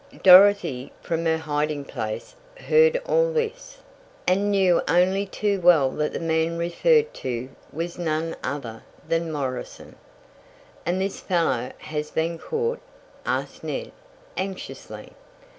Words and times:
Dorothy, 0.23 0.91
from 1.03 1.25
her 1.25 1.37
hiding 1.37 1.85
place, 1.85 2.35
heard 2.55 2.97
all 3.05 3.31
this, 3.31 3.77
and 4.25 4.49
knew 4.49 4.81
only 4.87 5.27
too 5.27 5.61
well 5.61 5.91
that 5.91 6.11
the 6.11 6.19
man 6.19 6.57
referred 6.57 7.13
to 7.13 7.49
was 7.71 7.99
none 7.99 8.35
other 8.43 8.81
than 9.07 9.31
Morrison. 9.31 9.95
"And 10.87 10.99
this 10.99 11.19
fellow 11.19 11.71
has 11.77 12.09
been 12.09 12.39
caught?" 12.39 12.79
asked 13.27 13.63
Ned, 13.63 13.91
anxiously. 14.37 15.13